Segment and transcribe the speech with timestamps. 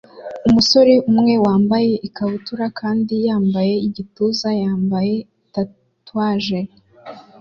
[0.47, 5.15] Umusore umwe wambaye ikabutura kandi yambaye igituza yambaye
[5.53, 6.59] tatuwaje